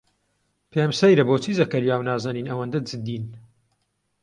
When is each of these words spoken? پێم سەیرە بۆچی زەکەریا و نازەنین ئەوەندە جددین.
پێم 0.71 0.91
سەیرە 0.99 1.23
بۆچی 1.29 1.57
زەکەریا 1.59 1.95
و 1.97 2.05
نازەنین 2.09 2.49
ئەوەندە 2.49 2.79
جددین. 2.89 3.25